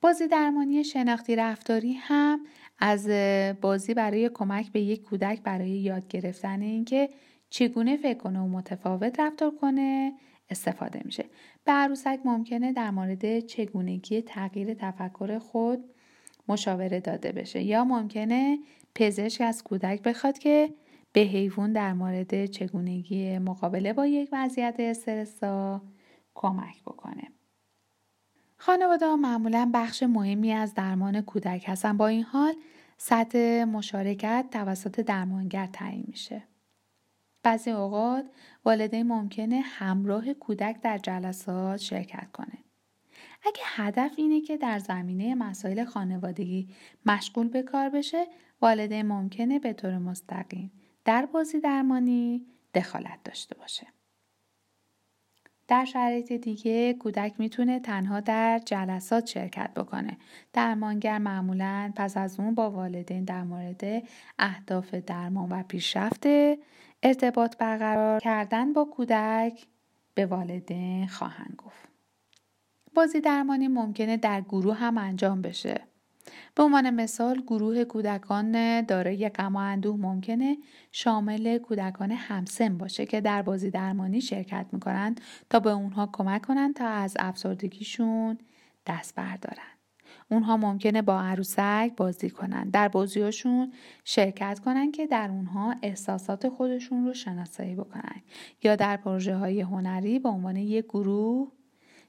بازی 0.00 0.26
درمانی 0.26 0.84
شناختی 0.84 1.36
رفتاری 1.36 1.92
هم 1.92 2.40
از 2.78 3.08
بازی 3.60 3.94
برای 3.94 4.30
کمک 4.34 4.72
به 4.72 4.80
یک 4.80 5.02
کودک 5.02 5.42
برای 5.42 5.70
یاد 5.70 6.08
گرفتن 6.08 6.62
اینکه 6.62 7.08
چگونه 7.50 7.96
فکر 7.96 8.18
کنه 8.18 8.40
و 8.40 8.48
متفاوت 8.48 9.20
رفتار 9.20 9.50
کنه 9.60 10.12
استفاده 10.50 11.02
میشه. 11.04 11.24
به 11.64 11.72
عروسک 11.72 12.20
ممکنه 12.24 12.72
در 12.72 12.90
مورد 12.90 13.40
چگونگی 13.40 14.22
تغییر 14.22 14.74
تفکر 14.74 15.38
خود 15.38 15.84
مشاوره 16.48 17.00
داده 17.00 17.32
بشه 17.32 17.62
یا 17.62 17.84
ممکنه 17.84 18.58
پزشک 18.94 19.40
از 19.40 19.62
کودک 19.62 20.02
بخواد 20.02 20.38
که 20.38 20.74
به 21.12 21.20
حیوان 21.20 21.72
در 21.72 21.92
مورد 21.92 22.46
چگونگی 22.46 23.38
مقابله 23.38 23.92
با 23.92 24.06
یک 24.06 24.28
وضعیت 24.32 24.76
استرسا 24.78 25.82
کمک 26.34 26.82
بکنه. 26.82 27.37
خانواده 28.58 29.06
ها 29.06 29.16
معمولا 29.16 29.70
بخش 29.74 30.02
مهمی 30.02 30.52
از 30.52 30.74
درمان 30.74 31.20
کودک 31.20 31.64
هستن 31.66 31.96
با 31.96 32.06
این 32.06 32.22
حال 32.22 32.54
سطح 32.96 33.64
مشارکت 33.64 34.46
توسط 34.50 35.00
درمانگر 35.00 35.66
تعیین 35.66 36.04
میشه 36.08 36.42
بعضی 37.42 37.70
اوقات 37.70 38.24
والدین 38.64 39.06
ممکنه 39.06 39.60
همراه 39.64 40.34
کودک 40.34 40.80
در 40.82 40.98
جلسات 40.98 41.80
شرکت 41.80 42.32
کنه. 42.32 42.58
اگه 43.42 43.60
هدف 43.64 44.12
اینه 44.16 44.40
که 44.40 44.56
در 44.56 44.78
زمینه 44.78 45.34
مسائل 45.34 45.84
خانوادگی 45.84 46.68
مشغول 47.06 47.48
به 47.48 47.62
کار 47.62 47.88
بشه، 47.88 48.26
والدین 48.62 49.02
ممکنه 49.02 49.58
به 49.58 49.72
طور 49.72 49.98
مستقیم 49.98 50.72
در 51.04 51.26
بازی 51.26 51.60
درمانی 51.60 52.46
دخالت 52.74 53.18
داشته 53.24 53.54
باشه. 53.54 53.86
در 55.68 55.84
شرایط 55.84 56.32
دیگه 56.32 56.94
کودک 56.94 57.34
می‌تونه 57.38 57.80
تنها 57.80 58.20
در 58.20 58.60
جلسات 58.64 59.26
شرکت 59.26 59.74
بکنه. 59.74 60.16
درمانگر 60.52 61.18
معمولا 61.18 61.92
پس 61.96 62.16
از 62.16 62.40
اون 62.40 62.54
با 62.54 62.70
والدین 62.70 63.24
در 63.24 63.42
مورد 63.42 63.82
اهداف 64.38 64.94
درمان 64.94 65.52
و 65.52 65.62
پیشرفت 65.62 66.26
ارتباط 67.02 67.56
برقرار 67.56 68.20
کردن 68.20 68.72
با 68.72 68.84
کودک 68.84 69.66
به 70.14 70.26
والدین 70.26 71.08
خواهند 71.08 71.54
گفت. 71.58 71.88
بازی 72.94 73.20
درمانی 73.20 73.68
ممکنه 73.68 74.16
در 74.16 74.40
گروه 74.40 74.74
هم 74.76 74.98
انجام 74.98 75.42
بشه. 75.42 75.80
به 76.54 76.62
عنوان 76.62 76.90
مثال 76.90 77.40
گروه 77.40 77.84
کودکان 77.84 78.80
دارای 78.80 79.28
غم 79.28 79.56
و 79.56 79.58
اندوه 79.58 79.96
ممکنه 79.96 80.56
شامل 80.92 81.58
کودکان 81.58 82.10
همسن 82.10 82.78
باشه 82.78 83.06
که 83.06 83.20
در 83.20 83.42
بازی 83.42 83.70
درمانی 83.70 84.20
شرکت 84.20 84.66
می‌کنند 84.72 85.20
تا 85.50 85.60
به 85.60 85.70
اونها 85.70 86.10
کمک 86.12 86.42
کنند 86.42 86.74
تا 86.74 86.86
از 86.86 87.16
افسردگیشون 87.18 88.38
دست 88.86 89.14
بردارن. 89.14 89.78
اونها 90.30 90.56
ممکنه 90.56 91.02
با 91.02 91.20
عروسک 91.20 91.92
بازی 91.96 92.30
کنن 92.30 92.70
در 92.70 92.88
بازیاشون 92.88 93.72
شرکت 94.04 94.60
کنن 94.64 94.92
که 94.92 95.06
در 95.06 95.30
اونها 95.30 95.74
احساسات 95.82 96.48
خودشون 96.48 97.06
رو 97.06 97.14
شناسایی 97.14 97.74
بکنن 97.74 98.22
یا 98.62 98.76
در 98.76 98.96
پروژه 98.96 99.36
های 99.36 99.60
هنری 99.60 100.18
به 100.18 100.28
عنوان 100.28 100.56
یک 100.56 100.84
گروه 100.84 101.52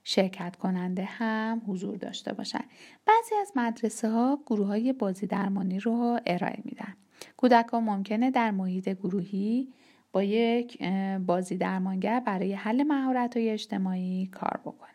شرکت 0.03 0.55
کننده 0.55 1.03
هم 1.03 1.61
حضور 1.67 1.97
داشته 1.97 2.33
باشن 2.33 2.63
بعضی 3.05 3.35
از 3.41 3.51
مدرسه 3.55 4.09
ها 4.09 4.39
گروه 4.45 4.67
های 4.67 4.93
بازی 4.93 5.27
درمانی 5.27 5.79
رو 5.79 6.19
ارائه 6.25 6.59
میدن 6.65 6.93
کودکان 7.37 7.83
ممکنه 7.83 8.31
در 8.31 8.51
محیط 8.51 8.89
گروهی 8.89 9.73
با 10.11 10.23
یک 10.23 10.83
بازی 11.25 11.57
درمانگر 11.57 12.19
برای 12.19 12.53
حل 12.53 12.83
مهارت 12.83 13.37
های 13.37 13.49
اجتماعی 13.49 14.27
کار 14.27 14.59
بکنه 14.65 14.89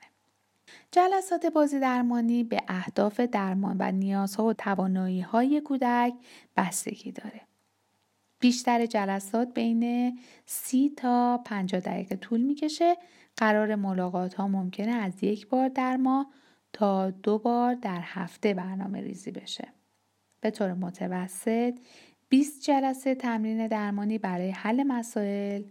جلسات 0.95 1.47
بازی 1.47 1.81
درمانی 1.81 2.45
به 2.45 2.61
اهداف 2.69 3.21
درمان 3.21 3.77
و 3.79 3.93
نیازها 3.93 4.45
و 4.45 4.53
توانایی 4.53 5.21
های 5.21 5.61
کودک 5.61 6.15
بستگی 6.57 7.13
داره. 7.13 7.41
بیشتر 8.41 8.87
جلسات 8.87 9.55
بین 9.55 10.19
سی 10.47 10.93
تا 10.97 11.39
50 11.45 11.81
دقیقه 11.81 12.17
طول 12.17 12.41
می‌کشه. 12.41 12.97
قرار 13.37 13.75
ملاقات 13.75 14.35
ها 14.35 14.49
ممکنه 14.49 14.93
از 14.93 15.25
یک 15.25 15.49
بار 15.49 15.69
در 15.69 15.97
ماه 15.97 16.31
تا 16.73 17.11
دو 17.11 17.39
بار 17.39 17.75
در 17.75 18.01
هفته 18.03 18.55
برنامه 18.55 19.01
ریزی 19.01 19.31
بشه. 19.31 19.69
به 20.41 20.51
طور 20.51 20.75
متوسط 20.75 21.79
20 22.29 22.63
جلسه 22.63 23.15
تمرین 23.15 23.67
درمانی 23.67 24.19
برای 24.19 24.51
حل 24.51 24.83
مسائل 24.83 25.63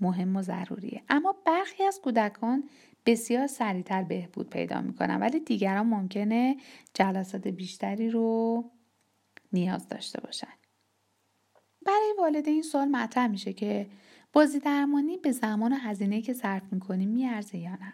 مهم 0.00 0.36
و 0.36 0.42
ضروریه 0.42 1.02
اما 1.08 1.36
برخی 1.46 1.84
از 1.84 2.00
کودکان 2.00 2.64
بسیار 3.06 3.46
سریعتر 3.46 4.02
بهبود 4.02 4.50
پیدا 4.50 4.80
می‌کنن 4.80 5.20
ولی 5.20 5.40
دیگران 5.40 5.86
ممکنه 5.86 6.56
جلسات 6.94 7.48
بیشتری 7.48 8.10
رو 8.10 8.64
نیاز 9.52 9.88
داشته 9.88 10.20
باشن 10.20 10.52
برای 11.86 12.14
والدین 12.18 12.54
این 12.54 12.62
سوال 12.62 12.88
مطرح 12.88 13.26
میشه 13.26 13.52
که 13.52 13.86
بازی 14.36 14.58
درمانی 14.58 15.16
به 15.16 15.32
زمان 15.32 15.72
و 15.72 15.76
هزینه 15.76 16.22
که 16.22 16.32
صرف 16.32 16.72
می‌کنیم 16.72 17.08
میارزه 17.08 17.58
یا 17.58 17.70
نه؟ 17.70 17.92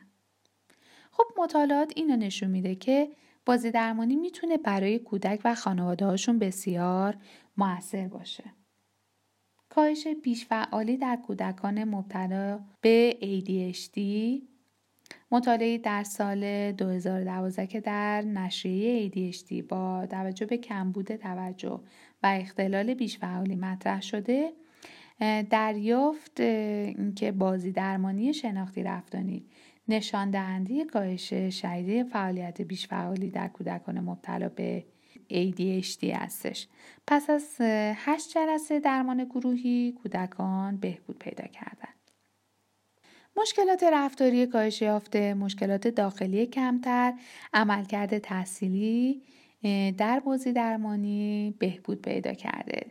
خب 1.11 1.25
مطالعات 1.39 1.93
اینو 1.97 2.17
نشون 2.17 2.51
میده 2.51 2.75
که 2.75 3.09
بازی 3.47 3.71
درمانی 3.71 4.17
می‌تونه 4.17 4.57
برای 4.57 4.99
کودک 4.99 5.41
و 5.45 5.55
خانواده 5.55 6.07
هاشون 6.07 6.39
بسیار 6.39 7.17
موثر 7.57 8.09
باشه. 8.09 8.45
کاهش 9.69 10.07
بیش 10.23 10.47
فعالی 10.47 10.97
در 10.97 11.17
کودکان 11.17 11.85
مبتلا 11.85 12.61
به 12.81 13.17
ADHD 13.21 14.01
مطالعه 15.31 15.79
در 15.79 16.05
سال 16.05 16.73
2012 16.73 17.67
که 17.67 17.81
در 17.81 18.23
نشریه 18.23 19.11
ADHD 19.11 19.53
با 19.69 20.07
توجه 20.07 20.47
به 20.47 20.57
کمبود 20.57 21.17
توجه 21.17 21.81
و 22.23 22.27
اختلال 22.27 22.95
بیش 22.95 23.19
فعالی 23.19 23.57
مطرح 23.57 24.03
شده 24.03 24.53
دریافت 25.51 26.41
اینکه 26.41 27.33
بازی 27.33 27.73
درمانی 27.73 28.35
شناختی 28.35 28.83
رفتانی 28.83 29.47
نشان 29.89 30.31
دهنده 30.31 30.85
کاهش 30.85 31.35
شدید 31.35 32.07
فعالیت 32.07 32.63
بیش 32.63 32.87
فعالی 32.87 33.31
در 33.31 33.49
کودکان 33.49 34.01
مبتلا 34.01 34.49
به 34.49 34.85
ADHD 35.31 36.05
هستش 36.05 36.69
پس 37.07 37.31
از 37.31 37.57
هشت 37.97 38.35
جلسه 38.35 38.81
درمان 38.81 39.25
گروهی 39.25 39.93
کودکان 40.03 40.77
بهبود 40.77 41.19
پیدا 41.19 41.45
کردند 41.47 42.11
مشکلات 43.37 43.83
رفتاری 43.93 44.47
کاهش 44.47 44.83
یافته، 44.83 45.35
مشکلات 45.35 45.89
داخلی 45.89 46.47
کمتر، 46.47 47.15
عملکرد 47.55 48.19
تحصیلی 48.19 49.23
در 49.99 50.21
بازی 50.21 50.53
درمانی 50.53 51.55
بهبود 51.59 52.03
پیدا 52.03 52.33
کرده. 52.33 52.87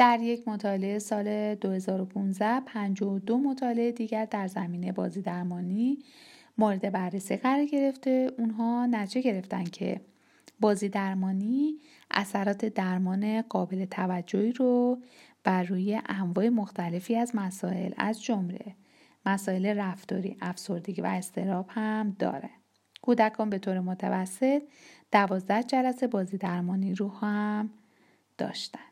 در 0.00 0.20
یک 0.20 0.48
مطالعه 0.48 0.98
سال 0.98 1.54
2015 1.54 2.60
52 2.66 3.38
مطالعه 3.38 3.92
دیگر 3.92 4.24
در 4.24 4.46
زمینه 4.46 4.92
بازی 4.92 5.22
درمانی 5.22 5.98
مورد 6.58 6.92
بررسی 6.92 7.36
قرار 7.36 7.64
گرفته. 7.64 8.32
اونها 8.38 8.86
نتیجه 8.86 9.32
گرفتن 9.32 9.64
که 9.64 10.00
بازی 10.60 10.88
درمانی 10.88 11.78
اثرات 12.10 12.64
درمان 12.64 13.42
قابل 13.42 13.84
توجهی 13.84 14.52
رو 14.52 14.98
بر 15.44 15.62
روی 15.62 16.00
انواع 16.06 16.48
مختلفی 16.48 17.16
از 17.16 17.30
مسائل 17.34 17.92
از 17.96 18.22
جمله 18.22 18.74
مسائل 19.26 19.66
رفتاری 19.66 20.36
افسردگی 20.40 21.02
و 21.02 21.06
استراب 21.06 21.66
هم 21.68 22.16
داره. 22.18 22.50
کودکان 23.02 23.50
به 23.50 23.58
طور 23.58 23.80
متوسط 23.80 24.62
دوازده 25.12 25.62
جلسه 25.62 26.06
بازی 26.06 26.38
درمانی 26.38 26.94
رو 26.94 27.08
هم 27.08 27.70
داشتن. 28.38 28.89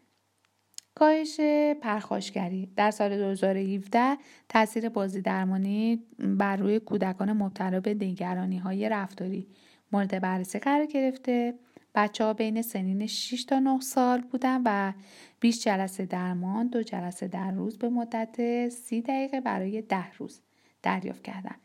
کاهش 0.99 1.41
پرخاشگری. 1.83 2.69
در 2.77 2.91
سال 2.91 3.17
2017 3.17 4.17
تاثیر 4.49 4.89
بازی 4.89 5.21
درمانی 5.21 6.03
بر 6.19 6.57
روی 6.57 6.81
کودکان 6.81 7.33
مبتلا 7.33 7.81
به 7.81 7.95
نگرانی 7.95 8.59
های 8.59 8.89
رفتاری 8.89 9.47
مورد 9.93 10.21
بررسی 10.21 10.59
قرار 10.59 10.87
گرفته. 10.87 11.55
بچه 11.95 12.25
ها 12.25 12.33
بین 12.33 12.63
سنین 12.63 13.07
6 13.07 13.45
تا 13.45 13.59
9 13.59 13.81
سال 13.81 14.21
بودن 14.21 14.63
و 14.65 14.93
20 15.41 15.63
جلسه 15.63 16.07
درمان 16.07 16.67
دو 16.67 16.83
جلسه 16.83 17.29
در 17.29 17.51
روز 17.51 17.79
به 17.79 17.89
مدت 17.89 18.69
30 18.69 19.03
دقیقه 19.03 19.41
برای 19.41 19.83
10 19.83 20.13
روز 20.13 20.41
دریافت 20.83 21.23
کردن. 21.23 21.57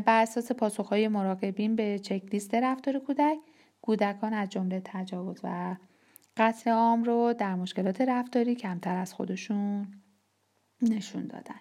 بر 0.00 0.22
اساس 0.22 0.52
پاسخهای 0.52 1.08
مراقبین 1.08 1.76
به 1.76 1.98
چکلیست 1.98 2.54
رفتار 2.54 2.98
کودک 2.98 3.38
کودکان 3.82 4.34
از 4.34 4.48
جمله 4.48 4.82
تجاوز 4.84 5.40
و 5.42 5.76
قتل 6.36 6.70
عام 6.70 7.04
رو 7.04 7.34
در 7.38 7.54
مشکلات 7.54 8.00
رفتاری 8.00 8.54
کمتر 8.54 8.96
از 8.96 9.14
خودشون 9.14 9.86
نشون 10.82 11.26
دادن 11.26 11.60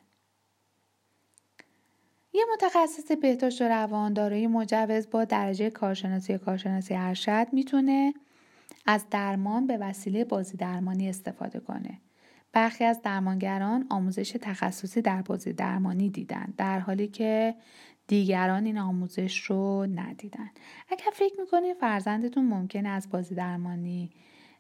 یه 2.34 2.46
متخصص 2.54 3.12
بهداشت 3.12 3.62
و 3.62 3.66
روان 3.66 4.14
دارای 4.14 4.48
مجوز 4.48 5.10
با 5.10 5.26
درجه 5.26 5.70
کارشناسی 5.70 6.34
یا 6.34 6.40
کارشناسی 6.40 6.96
ارشد 6.96 7.48
می‌تونه 7.52 8.14
از 8.86 9.06
درمان 9.12 9.68
به 9.68 9.78
وسیله 9.78 10.26
بازی 10.26 10.58
درمانی 10.58 11.10
استفاده 11.10 11.60
کنه. 11.60 12.02
برخی 12.52 12.84
از 12.84 13.02
درمانگران 13.02 13.88
آموزش 13.90 14.38
تخصصی 14.42 15.02
در 15.02 15.22
بازی 15.22 15.54
درمانی 15.54 16.10
دیدن 16.10 16.54
در 16.58 16.80
حالی 16.80 17.08
که 17.08 17.56
دیگران 18.08 18.66
این 18.66 18.78
آموزش 18.78 19.38
رو 19.38 19.88
ندیدن. 19.96 20.50
اگر 20.90 21.12
فکر 21.14 21.34
می‌کنید 21.40 21.78
فرزندتون 21.78 22.46
ممکنه 22.46 22.90
از 22.90 23.10
بازی 23.10 23.36
درمانی 23.36 24.12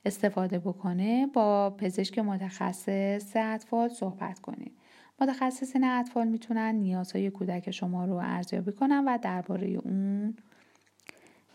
استفاده 0.05 0.59
بکنه 0.59 1.27
با 1.27 1.69
پزشک 1.69 2.19
متخصص 2.19 3.31
اطفال 3.35 3.89
صحبت 3.89 4.39
کنید. 4.39 4.77
متخصصین 5.21 5.83
اطفال 5.83 6.27
می‌تونن 6.27 6.75
نیازهای 6.75 7.29
کودک 7.29 7.71
شما 7.71 8.05
رو 8.05 8.13
ارزیابی 8.15 8.71
کنن 8.71 9.03
و 9.07 9.17
درباره 9.21 9.67
اون 9.67 10.35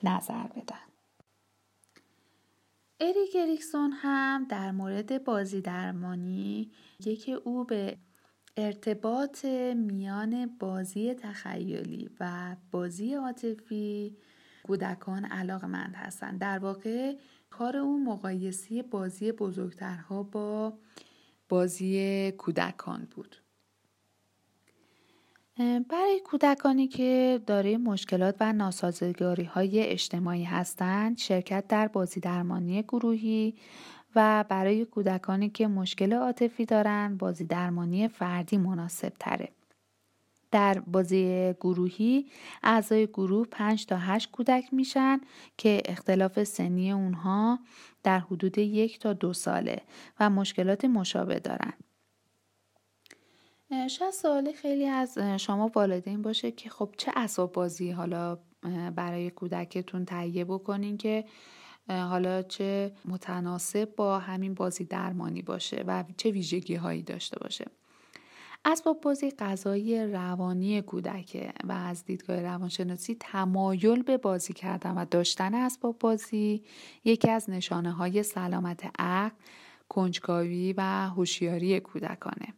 نظر 0.02 0.42
بدن. 0.42 0.88
اریک 3.00 3.36
اریکسون 3.36 3.92
هم 3.92 4.46
در 4.48 4.70
مورد 4.70 5.24
بازی 5.24 5.60
درمانی 5.60 6.70
یکی 7.04 7.32
او 7.32 7.64
به 7.64 7.96
ارتباط 8.56 9.44
میان 9.74 10.46
بازی 10.58 11.14
تخیلی 11.14 12.10
و 12.20 12.56
بازی 12.70 13.14
عاطفی 13.14 14.16
کودکان 14.62 15.24
علاقه 15.24 15.66
مند 15.66 15.94
هستند. 15.96 16.40
در 16.40 16.58
واقع 16.58 17.14
کار 17.50 17.76
او 17.76 18.04
مقایسی 18.04 18.82
بازی 18.82 19.32
بزرگترها 19.32 20.22
با 20.22 20.72
بازی 21.48 22.32
کودکان 22.38 23.08
بود. 23.10 23.36
برای 25.88 26.20
کودکانی 26.24 26.88
که 26.88 27.40
دارای 27.46 27.76
مشکلات 27.76 28.36
و 28.40 28.52
ناسازگاری 28.52 29.44
های 29.44 29.80
اجتماعی 29.80 30.44
هستند 30.44 31.18
شرکت 31.18 31.64
در 31.68 31.88
بازی 31.88 32.20
درمانی 32.20 32.82
گروهی 32.82 33.54
و 34.14 34.44
برای 34.48 34.84
کودکانی 34.84 35.50
که 35.50 35.68
مشکل 35.68 36.12
عاطفی 36.12 36.64
دارند 36.64 37.18
بازی 37.18 37.44
درمانی 37.44 38.08
فردی 38.08 38.56
مناسب 38.56 39.12
تره. 39.20 39.48
در 40.50 40.78
بازی 40.78 41.54
گروهی 41.60 42.30
اعضای 42.62 43.06
گروه 43.06 43.46
5 43.46 43.86
تا 43.86 43.96
8 43.96 44.30
کودک 44.30 44.74
میشن 44.74 45.20
که 45.56 45.82
اختلاف 45.84 46.44
سنی 46.44 46.92
اونها 46.92 47.58
در 48.02 48.18
حدود 48.18 48.58
یک 48.58 48.98
تا 48.98 49.12
دو 49.12 49.32
ساله 49.32 49.82
و 50.20 50.30
مشکلات 50.30 50.84
مشابه 50.84 51.38
دارند. 51.40 51.84
شاید 53.70 54.10
سوال 54.10 54.52
خیلی 54.52 54.86
از 54.86 55.18
شما 55.18 55.70
والدین 55.74 56.22
باشه 56.22 56.50
که 56.50 56.70
خب 56.70 56.94
چه 56.96 57.12
اسباب 57.16 57.52
بازی 57.52 57.90
حالا 57.90 58.38
برای 58.96 59.30
کودکتون 59.30 60.04
تهیه 60.04 60.44
بکنین 60.44 60.96
که 60.96 61.24
حالا 61.88 62.42
چه 62.42 62.92
متناسب 63.04 63.94
با 63.96 64.18
همین 64.18 64.54
بازی 64.54 64.84
درمانی 64.84 65.42
باشه 65.42 65.84
و 65.86 66.04
چه 66.16 66.30
ویژگی 66.30 66.74
هایی 66.74 67.02
داشته 67.02 67.38
باشه 67.38 67.64
اسباب 68.64 69.00
بازی 69.00 69.30
غذایی 69.30 70.06
روانی 70.06 70.82
کودک 70.82 71.52
و 71.64 71.72
از 71.72 72.04
دیدگاه 72.04 72.40
روانشناسی 72.40 73.16
تمایل 73.20 74.02
به 74.02 74.16
بازی 74.16 74.52
کردن 74.52 74.90
و 74.90 75.04
داشتن 75.04 75.54
اسباب 75.54 75.98
بازی 75.98 76.64
یکی 77.04 77.30
از 77.30 77.50
نشانه 77.50 77.92
های 77.92 78.22
سلامت 78.22 78.90
عقل 78.98 79.36
کنجکاوی 79.88 80.74
و 80.76 80.82
هوشیاری 81.08 81.80
کودکانه. 81.80 82.54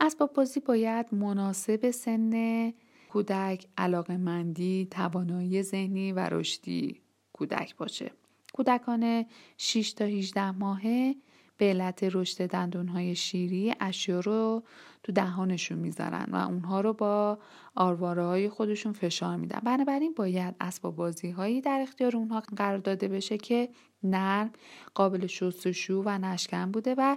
اسباب 0.00 0.32
بازی 0.32 0.60
باید 0.60 1.14
مناسب 1.14 1.90
سن 1.90 2.72
کودک 3.08 3.66
مندی، 4.08 4.88
توانایی 4.90 5.62
ذهنی 5.62 6.12
و 6.12 6.18
رشدی 6.18 7.00
کودک 7.32 7.76
باشه. 7.76 8.12
کودکان 8.52 9.24
6 9.56 9.92
تا 9.92 10.04
18 10.04 10.50
ماهه 10.50 11.14
به 11.56 11.64
علت 11.64 12.04
رشد 12.12 12.46
دندونهای 12.46 13.14
شیری 13.14 13.74
اشیا 13.80 14.20
رو 14.20 14.62
تو 15.02 15.12
دهانشون 15.12 15.78
می‌ذارن 15.78 16.26
و 16.28 16.36
اونها 16.36 16.80
رو 16.80 16.92
با 16.92 17.38
آرواره 17.74 18.24
های 18.24 18.48
خودشون 18.48 18.92
فشار 18.92 19.36
میدن. 19.36 19.60
بنابراین 19.64 20.14
باید 20.14 20.54
اسباب 20.60 20.96
بازی 20.96 21.30
هایی 21.30 21.60
در 21.60 21.80
اختیار 21.80 22.16
اونها 22.16 22.42
قرار 22.56 22.78
داده 22.78 23.08
بشه 23.08 23.38
که 23.38 23.68
نرم 24.02 24.52
قابل 24.94 25.26
شستشو 25.26 26.02
و 26.04 26.18
نشکن 26.18 26.70
بوده 26.70 26.94
و 26.98 27.16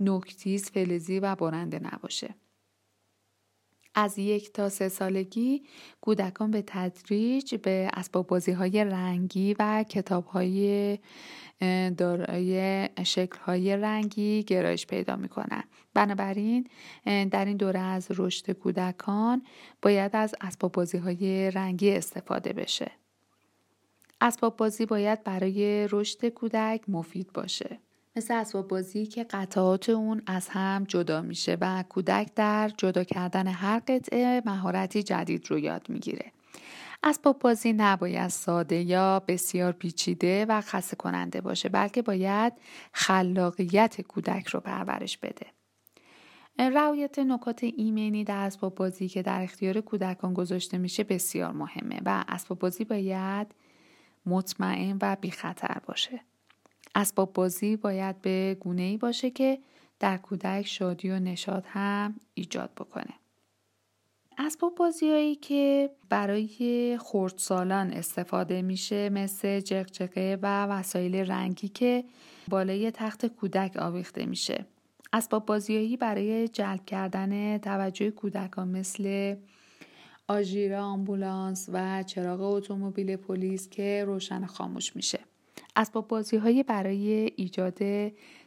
نکتیز 0.00 0.70
فلزی 0.70 1.20
و 1.20 1.34
برنده 1.34 1.80
نباشه. 1.82 2.34
از 3.94 4.18
یک 4.18 4.52
تا 4.52 4.68
سه 4.68 4.88
سالگی 4.88 5.62
کودکان 6.00 6.50
به 6.50 6.64
تدریج 6.66 7.54
به 7.54 7.90
اسباب 7.92 8.26
بازی 8.26 8.52
های 8.52 8.84
رنگی 8.84 9.56
و 9.58 9.84
کتاب 9.88 10.26
های 10.26 10.98
دارای 11.96 12.88
شکل 13.04 13.38
های 13.38 13.76
رنگی 13.76 14.42
گرایش 14.42 14.86
پیدا 14.86 15.16
می 15.16 15.28
کنن. 15.28 15.64
بنابراین 15.94 16.68
در 17.04 17.44
این 17.44 17.56
دوره 17.56 17.80
از 17.80 18.06
رشد 18.10 18.50
کودکان 18.50 19.42
باید 19.82 20.16
از 20.16 20.34
اسباب 20.40 20.72
بازی 20.72 20.98
های 20.98 21.50
رنگی 21.50 21.90
استفاده 21.90 22.52
بشه. 22.52 22.90
اسباب 24.20 24.56
بازی 24.56 24.86
باید 24.86 25.24
برای 25.24 25.88
رشد 25.90 26.28
کودک 26.28 26.80
مفید 26.88 27.32
باشه. 27.32 27.78
مثل 28.16 28.34
اسباب 28.34 28.68
بازی 28.68 29.06
که 29.06 29.24
قطعات 29.24 29.88
اون 29.88 30.22
از 30.26 30.48
هم 30.48 30.84
جدا 30.88 31.22
میشه 31.22 31.56
و 31.60 31.84
کودک 31.88 32.34
در 32.34 32.70
جدا 32.76 33.04
کردن 33.04 33.46
هر 33.46 33.78
قطعه 33.88 34.42
مهارتی 34.46 35.02
جدید 35.02 35.50
رو 35.50 35.58
یاد 35.58 35.86
می‌گیره. 35.88 36.32
اسباب 37.02 37.38
بازی 37.38 37.72
نباید 37.72 38.28
ساده 38.28 38.76
یا 38.76 39.22
بسیار 39.28 39.72
پیچیده 39.72 40.46
و 40.48 40.60
خسته 40.60 40.96
کننده 40.96 41.40
باشه 41.40 41.68
بلکه 41.68 42.02
باید 42.02 42.52
خلاقیت 42.92 44.00
کودک 44.00 44.46
رو 44.46 44.60
پرورش 44.60 45.18
بده. 45.18 45.46
رعایت 46.58 47.18
نکات 47.18 47.64
ایمنی 47.64 48.24
در 48.24 48.46
اسباب 48.46 48.74
بازی 48.74 49.08
که 49.08 49.22
در 49.22 49.42
اختیار 49.42 49.80
کودکان 49.80 50.34
گذاشته 50.34 50.78
میشه 50.78 51.04
بسیار 51.04 51.52
مهمه 51.52 52.00
و 52.06 52.24
اسباب 52.28 52.58
بازی 52.58 52.84
باید 52.84 53.46
مطمئن 54.26 54.98
و 55.02 55.16
بی 55.20 55.30
خطر 55.30 55.78
باشه. 55.86 56.20
اسباب 56.94 57.32
بازی 57.32 57.76
باید 57.76 58.22
به 58.22 58.56
گونه 58.60 58.82
ای 58.82 58.96
باشه 58.96 59.30
که 59.30 59.58
در 60.00 60.16
کودک 60.16 60.66
شادی 60.66 61.10
و 61.10 61.18
نشاط 61.18 61.64
هم 61.68 62.20
ایجاد 62.34 62.70
بکنه. 62.76 63.14
اسباب 64.38 64.74
بازیهایی 64.74 65.34
که 65.34 65.90
برای 66.08 66.98
خردسالان 67.02 67.92
استفاده 67.92 68.62
میشه 68.62 69.10
مثل 69.10 69.60
جقجقه 69.60 70.38
و 70.42 70.66
وسایل 70.66 71.14
رنگی 71.14 71.68
که 71.68 72.04
بالای 72.48 72.90
تخت 72.90 73.26
کودک 73.26 73.76
آویخته 73.76 74.26
میشه. 74.26 74.66
اسباب 75.12 75.46
بازیهایی 75.46 75.96
برای 75.96 76.48
جلب 76.48 76.84
کردن 76.84 77.58
توجه 77.58 78.10
کودکان 78.10 78.68
مثل 78.68 79.36
آژیر 80.28 80.74
آمبولانس 80.74 81.68
و 81.72 82.02
چراغ 82.02 82.40
اتومبیل 82.40 83.16
پلیس 83.16 83.68
که 83.68 84.04
روشن 84.06 84.46
خاموش 84.46 84.96
میشه. 84.96 85.18
اسباب 85.76 86.08
بازی 86.08 86.36
های 86.36 86.62
برای 86.62 87.32
ایجاد 87.36 87.78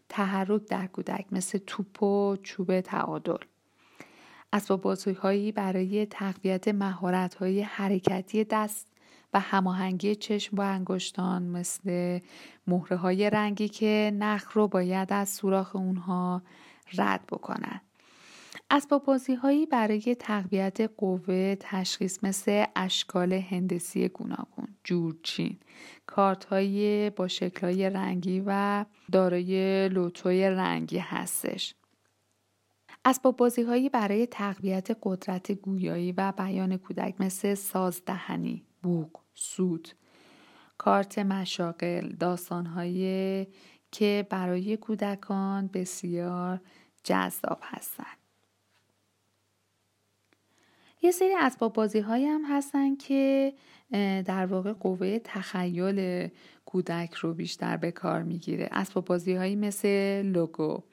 تحرک 0.09 0.65
در 0.65 0.87
کودک 0.87 1.25
مثل 1.31 1.57
توپ 1.57 2.03
و 2.03 2.35
چوب 2.43 2.81
تعادل. 2.81 3.37
اسباب 4.53 4.81
بازی 4.81 5.13
هایی 5.13 5.51
برای 5.51 6.05
تقویت 6.05 6.67
مهارت 6.67 7.35
های 7.35 7.61
حرکتی 7.61 8.43
دست 8.43 8.87
و 9.33 9.39
هماهنگی 9.39 10.15
چشم 10.15 10.57
و 10.57 10.61
انگشتان 10.61 11.43
مثل 11.43 12.19
مهره 12.67 12.97
های 12.97 13.29
رنگی 13.29 13.69
که 13.69 14.11
نخ 14.19 14.51
رو 14.53 14.67
باید 14.67 15.13
از 15.13 15.29
سوراخ 15.29 15.75
اونها 15.75 16.41
رد 16.97 17.23
بکنن. 17.31 17.81
اسباب 18.71 19.05
بازی 19.05 19.65
برای 19.71 20.15
تقویت 20.19 20.81
قوه 20.97 21.55
تشخیص 21.59 22.23
مثل 22.23 22.65
اشکال 22.75 23.33
هندسی 23.33 24.09
گوناگون 24.09 24.67
جورچین 24.83 25.59
کارت 26.07 26.45
های 26.45 27.09
با 27.09 27.27
شکل 27.27 27.67
های 27.67 27.89
رنگی 27.89 28.43
و 28.45 28.85
دارای 29.11 29.89
لوتوی 29.89 30.49
رنگی 30.49 30.97
هستش. 30.97 31.75
اسباب 33.05 33.37
بازی 33.37 33.61
هایی 33.61 33.89
برای 33.89 34.25
تقویت 34.25 34.97
قدرت 35.03 35.51
گویایی 35.51 36.11
و 36.11 36.33
بیان 36.37 36.77
کودک 36.77 37.15
مثل 37.19 37.53
سازدهنی 37.53 38.63
بوق 38.83 39.19
سود 39.33 39.89
کارت 40.77 41.19
مشاقل 41.19 42.09
داستانهایی 42.09 43.47
که 43.91 44.27
برای 44.29 44.77
کودکان 44.77 45.67
بسیار 45.67 46.61
جذاب 47.03 47.59
هستند. 47.63 48.16
یه 51.01 51.11
سری 51.11 51.35
اسباب 51.35 51.73
بازی 51.73 51.99
هایی 51.99 52.25
هم 52.25 52.41
هستن 52.49 52.95
که 52.95 53.53
در 54.25 54.45
واقع 54.45 54.73
قوه 54.73 55.19
تخیل 55.19 56.29
کودک 56.65 57.13
رو 57.13 57.33
بیشتر 57.33 57.77
به 57.77 57.91
کار 57.91 58.23
می‌گیره. 58.23 58.69
اسباب 58.71 59.05
بازی 59.05 59.33
هایی 59.33 59.55
مثل 59.55 60.21
لوگو 60.21 60.83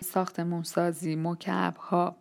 ساختمون 0.00 0.62
سازی 0.62 1.16
مکعب 1.16 1.76
ها 1.76 2.16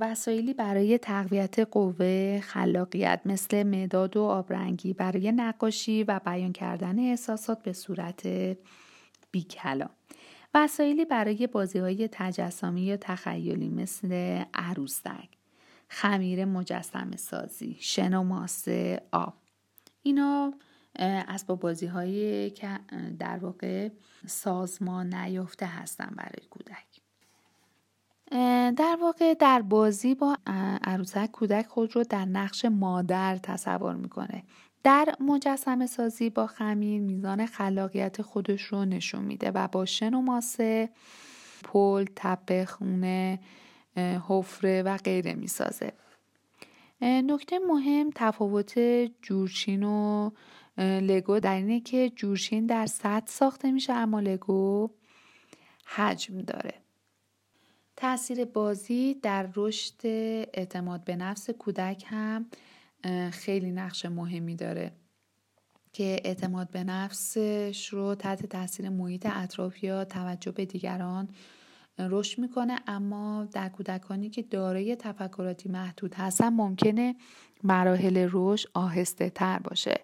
وسایلی 0.00 0.54
برای 0.54 0.98
تقویت 0.98 1.58
قوه 1.58 2.40
خلاقیت 2.40 3.20
مثل 3.24 3.62
مداد 3.62 4.16
و 4.16 4.22
آبرنگی 4.22 4.92
برای 4.92 5.32
نقاشی 5.32 6.04
و 6.04 6.20
بیان 6.24 6.52
کردن 6.52 6.98
احساسات 6.98 7.62
به 7.62 7.72
صورت 7.72 8.26
بیکلام. 9.30 9.90
وسایلی 10.54 11.04
برای 11.04 11.46
بازی 11.46 11.78
های 11.78 12.08
تجسمی 12.12 12.82
یا 12.82 12.96
تخیلی 12.96 13.68
مثل 13.68 14.42
عروسک 14.54 15.28
خمیر 15.88 16.44
مجسم 16.44 17.16
سازی 17.16 17.76
شن 17.80 18.14
و 18.14 18.22
ماسه 18.22 19.02
آب. 19.12 19.34
اینا 20.02 20.54
اسباب 20.98 21.60
بازی 21.60 21.86
هایی 21.86 22.50
که 22.50 22.68
در 23.18 23.38
واقع 23.38 23.88
سازمان 24.26 25.14
نیافته 25.14 25.66
هستن 25.66 26.14
برای 26.16 26.46
کودک. 26.50 26.86
در 28.76 28.98
واقع 29.00 29.34
در 29.34 29.62
بازی 29.62 30.14
با 30.14 30.36
عروسک 30.82 31.30
کودک 31.30 31.66
خود 31.66 31.96
رو 31.96 32.04
در 32.04 32.24
نقش 32.24 32.64
مادر 32.64 33.36
تصور 33.36 33.94
می‌کنه. 33.94 34.42
در 34.84 35.14
مجسم 35.20 35.86
سازی 35.86 36.30
با 36.30 36.46
خمیر 36.46 37.00
میزان 37.00 37.46
خلاقیت 37.46 38.22
خودش 38.22 38.62
رو 38.62 38.84
نشون 38.84 39.24
میده 39.24 39.50
و 39.50 39.68
با 39.68 39.84
شن 39.84 40.14
و 40.14 40.20
ماسه 40.20 40.88
پل، 41.64 42.04
تپه، 42.16 42.64
خونه، 42.64 43.40
حفره 44.28 44.82
و 44.82 44.96
غیره 44.96 45.34
می‌سازه. 45.34 45.92
نکته 47.00 47.58
مهم 47.58 48.10
تفاوت 48.14 48.78
جورچین 49.22 49.82
و 49.82 50.30
لگو 50.78 51.40
در 51.40 51.54
اینه 51.54 51.80
که 51.80 52.10
جورچین 52.16 52.66
در 52.66 52.86
سطح 52.86 53.26
ساخته 53.26 53.70
میشه 53.70 53.92
اما 53.92 54.20
لگو 54.20 54.90
حجم 55.84 56.38
داره. 56.38 56.74
تاثیر 57.96 58.44
بازی 58.44 59.14
در 59.14 59.48
رشد 59.56 60.00
اعتماد 60.52 61.04
به 61.04 61.16
نفس 61.16 61.50
کودک 61.50 62.04
هم 62.06 62.46
خیلی 63.32 63.70
نقش 63.70 64.06
مهمی 64.06 64.56
داره 64.56 64.92
که 65.92 66.20
اعتماد 66.24 66.70
به 66.70 66.84
نفسش 66.84 67.88
رو 67.92 68.14
تحت 68.14 68.46
تاثیر 68.46 68.88
محیط 68.88 69.26
اطراف 69.30 69.84
یا 69.84 70.04
توجه 70.04 70.52
به 70.52 70.64
دیگران 70.64 71.28
رشد 71.98 72.38
می‌کنه. 72.38 72.78
اما 72.86 73.48
در 73.52 73.68
کودکانی 73.68 74.30
که 74.30 74.42
دارای 74.42 74.96
تفکراتی 74.96 75.68
محدود 75.68 76.14
هستن 76.14 76.48
ممکنه 76.48 77.16
مراحل 77.62 78.28
رشد 78.32 78.68
آهسته 78.74 79.30
تر 79.30 79.58
باشه. 79.58 80.00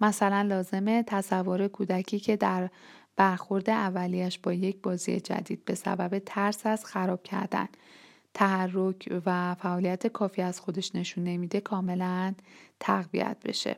مثلا 0.00 0.42
لازمه 0.42 1.02
تصور 1.06 1.68
کودکی 1.68 2.18
که 2.20 2.36
در 2.36 2.70
برخورد 3.16 3.70
اولیش 3.70 4.38
با 4.38 4.52
یک 4.52 4.82
بازی 4.82 5.20
جدید 5.20 5.64
به 5.64 5.74
سبب 5.74 6.18
ترس 6.18 6.66
از 6.66 6.84
خراب 6.84 7.22
کردن. 7.22 7.68
تحرک 8.34 9.08
و 9.26 9.54
فعالیت 9.54 10.06
کافی 10.06 10.42
از 10.42 10.60
خودش 10.60 10.94
نشون 10.94 11.24
نمیده 11.24 11.60
کاملا 11.60 12.34
تقویت 12.80 13.36
بشه 13.44 13.76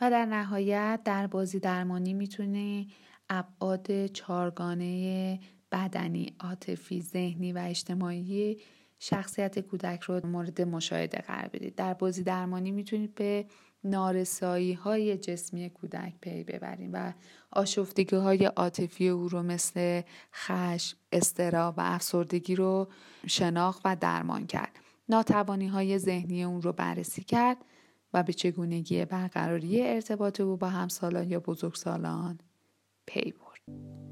و 0.00 0.10
در 0.10 0.26
نهایت 0.26 1.00
در 1.04 1.26
بازی 1.26 1.60
درمانی 1.60 2.14
می‌تونه 2.14 2.86
ابعاد 3.30 4.06
چارگانه 4.06 5.40
بدنی، 5.72 6.34
عاطفی، 6.40 7.00
ذهنی 7.02 7.52
و 7.52 7.58
اجتماعی 7.58 8.60
شخصیت 8.98 9.58
کودک 9.58 10.00
رو 10.00 10.26
مورد 10.26 10.62
مشاهده 10.62 11.18
قرار 11.18 11.48
بدید. 11.48 11.74
در 11.74 11.94
بازی 11.94 12.22
درمانی 12.22 12.70
می‌تونید 12.70 13.14
به 13.14 13.46
نارسایی 13.84 14.72
های 14.72 15.16
جسمی 15.16 15.70
کودک 15.70 16.14
پی 16.20 16.44
ببریم 16.44 16.90
و 16.92 17.12
آشفتگی 17.50 18.16
های 18.16 18.44
عاطفی 18.44 19.08
او 19.08 19.28
رو 19.28 19.42
مثل 19.42 20.02
خشم، 20.34 20.96
استرا 21.12 21.74
و 21.76 21.80
افسردگی 21.80 22.54
رو 22.54 22.88
شناخت 23.26 23.82
و 23.84 23.96
درمان 23.96 24.46
کرد. 24.46 24.78
ناتوانی 25.08 25.66
های 25.66 25.98
ذهنی 25.98 26.44
اون 26.44 26.62
رو 26.62 26.72
بررسی 26.72 27.24
کرد 27.24 27.56
و 28.14 28.22
به 28.22 28.32
چگونگی 28.32 29.04
برقراری 29.04 29.82
ارتباط 29.82 30.40
او 30.40 30.56
با 30.56 30.68
همسالان 30.68 31.30
یا 31.30 31.40
بزرگسالان 31.40 32.38
پی 33.06 33.32
برد. 33.32 34.11